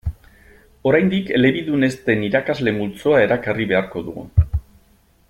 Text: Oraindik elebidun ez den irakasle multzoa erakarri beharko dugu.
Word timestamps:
Oraindik 0.91 1.29
elebidun 1.39 1.87
ez 1.89 1.91
den 2.09 2.25
irakasle 2.29 2.73
multzoa 2.79 3.23
erakarri 3.27 3.71
beharko 3.75 4.07
dugu. 4.09 4.29